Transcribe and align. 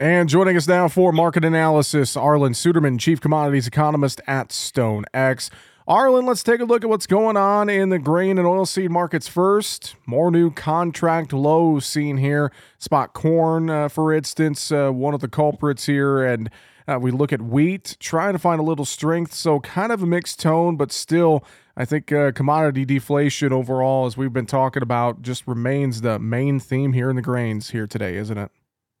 And 0.00 0.28
joining 0.28 0.56
us 0.56 0.68
now 0.68 0.86
for 0.86 1.10
market 1.10 1.44
analysis, 1.44 2.14
Arlan 2.14 2.54
Suderman, 2.54 3.00
Chief 3.00 3.20
Commodities 3.20 3.66
Economist 3.66 4.20
at 4.28 4.50
StoneX. 4.50 5.50
Arlan, 5.88 6.24
let's 6.24 6.44
take 6.44 6.60
a 6.60 6.64
look 6.64 6.84
at 6.84 6.88
what's 6.88 7.08
going 7.08 7.36
on 7.36 7.68
in 7.68 7.88
the 7.88 7.98
grain 7.98 8.38
and 8.38 8.46
oilseed 8.46 8.90
markets 8.90 9.26
first. 9.26 9.96
More 10.06 10.30
new 10.30 10.52
contract 10.52 11.32
lows 11.32 11.84
seen 11.84 12.18
here. 12.18 12.52
Spot 12.78 13.12
corn, 13.12 13.70
uh, 13.70 13.88
for 13.88 14.12
instance, 14.12 14.70
uh, 14.70 14.90
one 14.90 15.14
of 15.14 15.20
the 15.20 15.26
culprits 15.26 15.86
here. 15.86 16.24
And 16.24 16.48
uh, 16.86 17.00
we 17.00 17.10
look 17.10 17.32
at 17.32 17.42
wheat, 17.42 17.96
trying 17.98 18.34
to 18.34 18.38
find 18.38 18.60
a 18.60 18.64
little 18.64 18.84
strength. 18.84 19.34
So, 19.34 19.58
kind 19.58 19.90
of 19.90 20.00
a 20.00 20.06
mixed 20.06 20.38
tone, 20.38 20.76
but 20.76 20.92
still, 20.92 21.42
I 21.76 21.84
think 21.84 22.12
uh, 22.12 22.30
commodity 22.30 22.84
deflation 22.84 23.52
overall, 23.52 24.06
as 24.06 24.16
we've 24.16 24.32
been 24.32 24.46
talking 24.46 24.84
about, 24.84 25.22
just 25.22 25.44
remains 25.48 26.02
the 26.02 26.20
main 26.20 26.60
theme 26.60 26.92
here 26.92 27.10
in 27.10 27.16
the 27.16 27.22
grains 27.22 27.70
here 27.70 27.88
today, 27.88 28.14
isn't 28.14 28.38
it? 28.38 28.52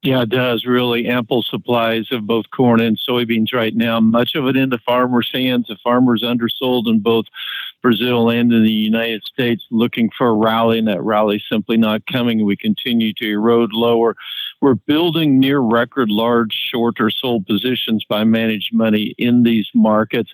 Yeah, 0.02 0.22
it 0.22 0.28
does. 0.28 0.64
Really 0.64 1.08
ample 1.08 1.42
supplies 1.42 2.12
of 2.12 2.26
both 2.26 2.50
corn 2.50 2.80
and 2.80 2.96
soybeans 2.96 3.52
right 3.52 3.74
now. 3.74 3.98
Much 3.98 4.36
of 4.36 4.46
it 4.46 4.56
in 4.56 4.70
the 4.70 4.78
farmers' 4.78 5.30
hands. 5.32 5.66
The 5.66 5.76
farmers 5.82 6.22
undersold 6.22 6.86
in 6.86 7.00
both 7.00 7.26
Brazil 7.82 8.30
and 8.30 8.52
in 8.52 8.62
the 8.62 8.72
United 8.72 9.24
States, 9.24 9.64
looking 9.72 10.10
for 10.16 10.28
a 10.28 10.32
rally, 10.32 10.78
and 10.78 10.86
that 10.86 11.02
rally 11.02 11.42
simply 11.50 11.76
not 11.76 12.06
coming. 12.06 12.44
We 12.44 12.56
continue 12.56 13.12
to 13.14 13.28
erode 13.28 13.72
lower. 13.72 14.14
We're 14.60 14.74
building 14.74 15.40
near 15.40 15.58
record 15.58 16.10
large 16.10 16.52
short 16.52 17.00
or 17.00 17.10
sold 17.10 17.46
positions 17.46 18.04
by 18.08 18.22
managed 18.24 18.72
money 18.72 19.14
in 19.18 19.42
these 19.42 19.68
markets 19.74 20.32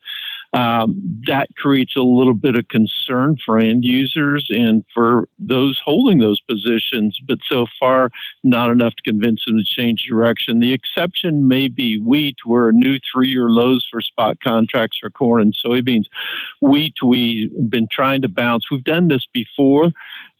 um, 0.54 1.20
that 1.26 1.48
creates 1.56 1.96
a 1.96 2.00
little 2.00 2.32
bit 2.32 2.54
of 2.54 2.68
concern 2.68 3.36
for 3.44 3.58
end 3.58 3.84
users 3.84 4.46
and 4.50 4.84
for 4.94 5.28
those 5.36 5.80
holding 5.84 6.20
those 6.20 6.40
positions, 6.40 7.18
but 7.26 7.38
so 7.48 7.66
far, 7.78 8.10
not 8.44 8.70
enough 8.70 8.94
to 8.94 9.02
convince 9.02 9.44
them 9.44 9.58
to 9.58 9.64
change 9.64 10.06
direction. 10.08 10.60
The 10.60 10.72
exception 10.72 11.48
may 11.48 11.66
be 11.66 11.98
wheat, 11.98 12.36
where 12.44 12.70
new 12.70 13.00
three 13.12 13.28
year 13.28 13.50
lows 13.50 13.86
for 13.90 14.00
spot 14.00 14.38
contracts 14.40 14.98
for 14.98 15.10
corn 15.10 15.42
and 15.42 15.56
soybeans. 15.56 16.04
Wheat, 16.60 16.94
we've 17.02 17.50
been 17.68 17.88
trying 17.90 18.22
to 18.22 18.28
bounce. 18.28 18.70
We've 18.70 18.84
done 18.84 19.08
this 19.08 19.26
before. 19.32 19.90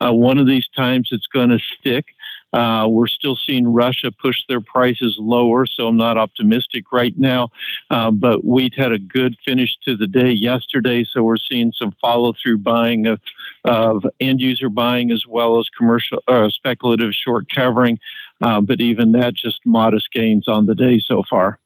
Uh, 0.01 0.13
one 0.13 0.39
of 0.39 0.47
these 0.47 0.69
times 0.77 1.09
it's 1.11 1.27
going 1.27 1.49
to 1.49 1.59
stick. 1.59 2.07
Uh, 2.55 2.87
we're 2.87 3.09
still 3.09 3.35
seeing 3.35 3.67
Russia 3.67 4.13
push 4.13 4.37
their 4.49 4.61
prices 4.61 5.17
lower, 5.19 5.67
so 5.67 5.89
I'm 5.89 5.97
not 5.97 6.17
optimistic 6.17 6.93
right 6.93 7.17
now. 7.19 7.51
Uh, 7.91 8.13
but 8.13 8.45
wheat 8.45 8.75
had 8.77 8.93
a 8.93 8.99
good 8.99 9.37
finish 9.45 9.77
to 9.85 9.97
the 9.97 10.07
day 10.07 10.31
yesterday, 10.31 11.05
so 11.05 11.25
we're 11.25 11.37
seeing 11.37 11.73
some 11.73 11.91
follow 12.01 12.33
through 12.33 12.59
buying 12.59 13.09
of, 13.09 13.21
of 13.65 14.07
end 14.21 14.41
user 14.41 14.69
buying 14.69 15.11
as 15.11 15.27
well 15.27 15.59
as 15.59 15.69
commercial 15.77 16.23
uh, 16.29 16.49
speculative 16.49 17.13
short 17.13 17.47
covering. 17.53 17.99
Uh, 18.41 18.61
but 18.61 18.81
even 18.81 19.11
that, 19.13 19.35
just 19.35 19.61
modest 19.65 20.13
gains 20.13 20.47
on 20.47 20.67
the 20.67 20.77
day 20.77 21.01
so 21.01 21.25
far. 21.29 21.59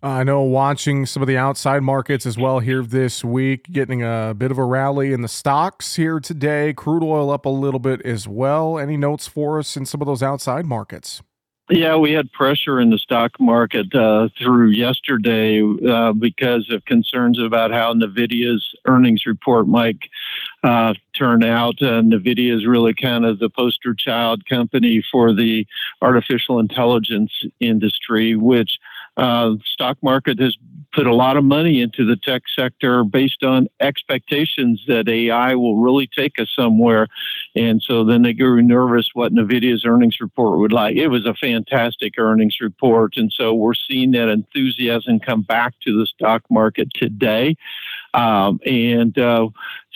I 0.00 0.22
know 0.22 0.42
watching 0.42 1.06
some 1.06 1.24
of 1.24 1.26
the 1.26 1.36
outside 1.36 1.82
markets 1.82 2.24
as 2.24 2.38
well 2.38 2.60
here 2.60 2.84
this 2.84 3.24
week, 3.24 3.64
getting 3.72 4.04
a 4.04 4.32
bit 4.36 4.52
of 4.52 4.58
a 4.58 4.62
rally 4.62 5.12
in 5.12 5.22
the 5.22 5.28
stocks 5.28 5.96
here 5.96 6.20
today. 6.20 6.72
Crude 6.72 7.02
oil 7.02 7.32
up 7.32 7.44
a 7.44 7.48
little 7.48 7.80
bit 7.80 8.00
as 8.02 8.28
well. 8.28 8.78
Any 8.78 8.96
notes 8.96 9.26
for 9.26 9.58
us 9.58 9.76
in 9.76 9.86
some 9.86 10.00
of 10.00 10.06
those 10.06 10.22
outside 10.22 10.66
markets? 10.66 11.20
Yeah, 11.68 11.96
we 11.96 12.12
had 12.12 12.32
pressure 12.32 12.80
in 12.80 12.90
the 12.90 12.98
stock 12.98 13.32
market 13.40 13.92
uh, 13.94 14.28
through 14.38 14.68
yesterday 14.68 15.60
uh, 15.86 16.12
because 16.12 16.70
of 16.70 16.84
concerns 16.84 17.38
about 17.38 17.72
how 17.72 17.92
NVIDIA's 17.92 18.74
earnings 18.86 19.26
report 19.26 19.66
might 19.66 19.98
uh, 20.62 20.94
turn 21.14 21.42
out. 21.44 21.74
Uh, 21.82 22.00
NVIDIA 22.00 22.56
is 22.56 22.66
really 22.66 22.94
kind 22.94 23.26
of 23.26 23.38
the 23.38 23.50
poster 23.50 23.94
child 23.94 24.46
company 24.46 25.04
for 25.10 25.34
the 25.34 25.66
artificial 26.00 26.58
intelligence 26.58 27.32
industry, 27.60 28.34
which 28.34 28.78
uh, 29.18 29.56
stock 29.64 29.98
market 30.02 30.38
has 30.38 30.56
put 30.92 31.06
a 31.06 31.14
lot 31.14 31.36
of 31.36 31.44
money 31.44 31.82
into 31.82 32.04
the 32.06 32.16
tech 32.16 32.42
sector 32.56 33.04
based 33.04 33.42
on 33.44 33.68
expectations 33.80 34.82
that 34.88 35.08
AI 35.08 35.54
will 35.54 35.76
really 35.76 36.06
take 36.06 36.38
us 36.38 36.48
somewhere. 36.56 37.08
And 37.54 37.82
so 37.82 38.04
then 38.04 38.22
they 38.22 38.32
grew 38.32 38.62
nervous 38.62 39.10
what 39.12 39.34
NVIDIA's 39.34 39.84
earnings 39.84 40.16
report 40.20 40.58
would 40.60 40.72
like. 40.72 40.96
It 40.96 41.08
was 41.08 41.26
a 41.26 41.34
fantastic 41.34 42.14
earnings 42.18 42.56
report. 42.60 43.16
And 43.16 43.30
so 43.30 43.54
we're 43.54 43.74
seeing 43.74 44.12
that 44.12 44.28
enthusiasm 44.28 45.20
come 45.20 45.42
back 45.42 45.74
to 45.80 45.98
the 45.98 46.06
stock 46.06 46.42
market 46.50 46.88
today. 46.94 47.56
Um, 48.14 48.58
and 48.64 49.18
uh, 49.18 49.48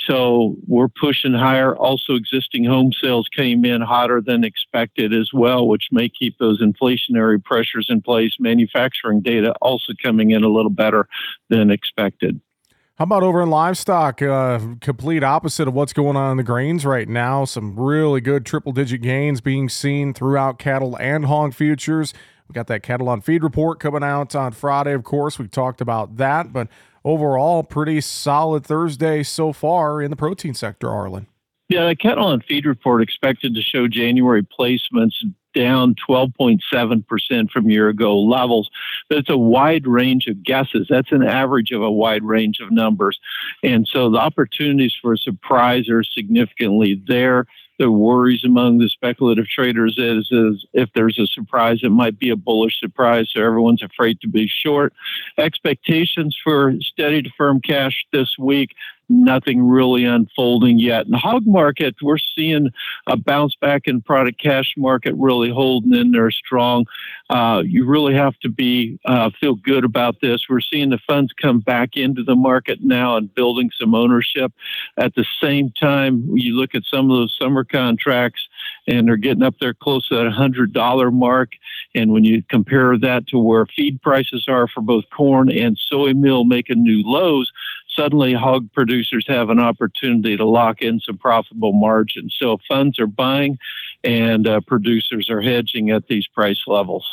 so 0.07 0.57
we're 0.67 0.89
pushing 0.89 1.33
higher. 1.33 1.77
Also, 1.77 2.15
existing 2.15 2.65
home 2.65 2.93
sales 2.93 3.29
came 3.35 3.65
in 3.65 3.81
hotter 3.81 4.21
than 4.21 4.45
expected 4.45 5.13
as 5.13 5.31
well, 5.33 5.67
which 5.67 5.89
may 5.91 6.09
keep 6.09 6.39
those 6.39 6.61
inflationary 6.61 7.43
pressures 7.43 7.87
in 7.89 8.03
place. 8.03 8.35
Manufacturing 8.39 9.21
data 9.21 9.55
also 9.63 9.93
coming 10.03 10.31
in 10.31 10.45
a 10.45 10.49
little 10.49 10.71
better 10.71 11.09
than 11.49 11.71
expected. 11.71 12.41
How 12.97 13.05
about 13.05 13.23
over 13.23 13.43
in 13.43 13.51
livestock? 13.51 14.21
Uh, 14.21 14.61
complete 14.81 15.25
opposite 15.25 15.67
of 15.67 15.75
what's 15.75 15.93
going 15.93 16.17
on 16.17 16.33
in 16.33 16.37
the 16.37 16.43
grains 16.43 16.85
right 16.85 17.09
now. 17.09 17.45
Some 17.45 17.79
really 17.79 18.21
good 18.21 18.45
triple 18.45 18.73
digit 18.73 19.01
gains 19.01 19.41
being 19.41 19.69
seen 19.69 20.13
throughout 20.13 20.59
cattle 20.59 20.97
and 21.01 21.25
hog 21.25 21.55
futures. 21.55 22.13
We 22.49 22.53
got 22.53 22.67
that 22.67 22.83
cattle 22.83 23.09
on 23.09 23.23
feed 23.23 23.43
report 23.43 23.81
coming 23.81 24.03
out 24.05 24.35
on 24.35 24.53
Friday, 24.53 24.93
of 24.93 25.05
course. 25.05 25.39
We 25.39 25.49
talked 25.49 25.81
about 25.81 26.19
that, 26.19 26.53
but 26.53 26.69
overall, 27.05 27.63
pretty 27.63 28.01
solid 28.01 28.65
Thursday 28.65 29.23
so 29.23 29.53
far 29.53 30.01
in 30.01 30.11
the 30.11 30.17
protein 30.17 30.55
sector, 30.55 30.89
Arlan. 30.89 31.27
Yeah, 31.69 31.89
the 31.89 31.97
cattle 31.97 32.27
on 32.27 32.43
feed 32.43 32.67
report 32.67 33.03
expected 33.03 33.55
to 33.55 33.63
show 33.63 33.89
January 33.89 34.43
placements 34.43 35.15
down 35.55 35.95
12.7% 36.09 37.51
from 37.51 37.71
year 37.71 37.89
ago 37.89 38.19
levels. 38.19 38.71
But 39.09 39.19
it's 39.19 39.31
a 39.31 39.37
wide 39.37 39.87
range 39.87 40.27
of 40.27 40.43
guesses. 40.43 40.87
That's 40.89 41.13
an 41.13 41.23
average 41.23 41.71
of 41.71 41.83
a 41.83 41.91
wide 41.91 42.25
range 42.25 42.61
of 42.61 42.71
numbers. 42.71 43.19
And 43.63 43.87
so 43.87 44.11
the 44.11 44.19
opportunities 44.19 44.95
for 45.01 45.15
a 45.15 45.19
surprise 45.19 45.89
are 45.89 46.03
significantly 46.03 47.03
there 47.07 47.47
the 47.83 47.91
worries 47.91 48.45
among 48.45 48.79
the 48.79 48.89
speculative 48.89 49.49
traders 49.49 49.97
is, 49.99 50.29
is 50.31 50.65
if 50.73 50.89
there's 50.95 51.19
a 51.19 51.27
surprise, 51.27 51.81
it 51.83 51.91
might 51.91 52.17
be 52.17 52.31
a 52.31 52.37
bullish 52.37 52.79
surprise, 52.79 53.29
so 53.33 53.41
everyone's 53.41 53.83
afraid 53.83 54.21
to 54.21 54.29
be 54.29 54.47
short. 54.47 54.93
Expectations 55.37 56.39
for 56.45 56.75
steady 56.81 57.23
to 57.23 57.31
firm 57.37 57.61
cash 57.61 58.07
this 58.13 58.39
week 58.39 58.77
nothing 59.13 59.67
really 59.67 60.05
unfolding 60.05 60.79
yet. 60.79 61.07
In 61.07 61.13
the 61.13 61.19
hog 61.19 61.43
market, 61.47 61.95
we're 62.03 62.19
seeing 62.19 62.71
a 63.07 63.17
bounce 63.17 63.55
back 63.57 63.87
in 63.87 64.01
product 64.01 64.41
cash 64.41 64.75
market 64.77 65.15
really 65.17 65.51
holding 65.51 65.95
in 65.95 66.13
there 66.13 66.31
strong. 66.31 66.87
Uh, 67.31 67.63
you 67.65 67.87
really 67.87 68.15
have 68.15 68.39
to 68.41 68.49
be 68.49 68.99
uh, 69.05 69.31
feel 69.41 69.55
good 69.55 69.85
about 69.85 70.21
this. 70.21 70.47
We're 70.49 70.61
seeing 70.61 70.91
the 70.91 71.01
funds 71.07 71.33
come 71.33 71.61
back 71.61 71.97
into 71.97 72.23
the 72.23 72.37
market 72.37 72.81
now 72.83 73.17
and 73.17 73.33
building 73.35 73.71
some 73.79 73.95
ownership. 73.95 74.53
At 74.97 75.15
the 75.15 75.27
same 75.41 75.71
time, 75.71 76.29
you 76.35 76.57
look 76.57 76.75
at 76.75 76.85
some 76.85 77.11
of 77.11 77.17
those 77.17 77.37
summer 77.41 77.65
contracts 77.65 78.49
and 78.87 79.07
they're 79.07 79.17
getting 79.17 79.43
up 79.43 79.55
there 79.61 79.75
close 79.75 80.09
to 80.09 80.17
that 80.17 80.33
$100 80.33 81.13
mark. 81.13 81.53
And 81.95 82.13
when 82.13 82.25
you 82.25 82.43
compare 82.49 82.99
that 82.99 83.27
to 83.29 83.39
where 83.39 83.67
feed 83.67 84.01
prices 84.03 84.47
are 84.49 84.67
for 84.67 84.81
both 84.81 85.05
corn 85.11 85.51
and 85.51 85.79
soy 85.79 86.15
meal 86.15 86.45
making 86.45 86.83
new 86.83 87.03
lows, 87.05 87.53
suddenly 87.97 88.33
hog 88.33 88.73
producers 88.73 89.25
have 89.29 89.51
an 89.51 89.61
opportunity 89.61 90.37
to 90.37 90.45
lock 90.45 90.83
in 90.83 91.01
some 91.01 91.19
profitable 91.19 91.73
margins. 91.73 92.37
So 92.39 92.59
funds 92.69 92.99
are 92.99 93.07
buying 93.07 93.59
and 94.05 94.47
uh, 94.47 94.61
producers 94.61 95.31
are 95.31 95.41
hedging 95.41 95.91
at 95.91 96.09
these 96.09 96.27
price 96.27 96.65
levels. 96.67 97.07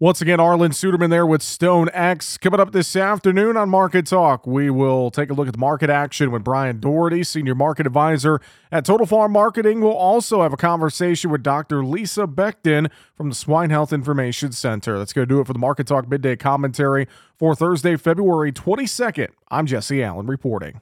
Once 0.00 0.20
again, 0.20 0.40
Arlan 0.40 0.70
Suderman 0.70 1.08
there 1.08 1.24
with 1.24 1.40
StoneX. 1.40 2.40
Coming 2.40 2.58
up 2.58 2.72
this 2.72 2.96
afternoon 2.96 3.56
on 3.56 3.70
Market 3.70 4.06
Talk, 4.06 4.44
we 4.44 4.68
will 4.68 5.08
take 5.12 5.30
a 5.30 5.34
look 5.34 5.46
at 5.46 5.52
the 5.52 5.58
market 5.60 5.88
action 5.88 6.32
with 6.32 6.42
Brian 6.42 6.80
Doherty, 6.80 7.22
Senior 7.22 7.54
Market 7.54 7.86
Advisor 7.86 8.40
at 8.72 8.84
Total 8.84 9.06
Farm 9.06 9.30
Marketing. 9.30 9.80
We'll 9.80 9.92
also 9.92 10.42
have 10.42 10.52
a 10.52 10.56
conversation 10.56 11.30
with 11.30 11.44
Dr. 11.44 11.84
Lisa 11.84 12.26
Becton 12.26 12.90
from 13.14 13.28
the 13.28 13.36
Swine 13.36 13.70
Health 13.70 13.92
Information 13.92 14.50
Center. 14.50 14.98
That's 14.98 15.12
going 15.12 15.28
to 15.28 15.32
do 15.32 15.40
it 15.40 15.46
for 15.46 15.52
the 15.52 15.60
Market 15.60 15.86
Talk 15.86 16.08
Midday 16.08 16.34
Commentary 16.34 17.06
for 17.38 17.54
Thursday, 17.54 17.96
February 17.96 18.50
22nd. 18.50 19.28
I'm 19.48 19.64
Jesse 19.64 20.02
Allen 20.02 20.26
reporting. 20.26 20.80